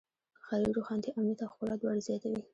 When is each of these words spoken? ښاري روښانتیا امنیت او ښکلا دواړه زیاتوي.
ښاري 0.45 0.69
روښانتیا 0.77 1.11
امنیت 1.15 1.39
او 1.43 1.49
ښکلا 1.53 1.75
دواړه 1.77 2.01
زیاتوي. 2.07 2.41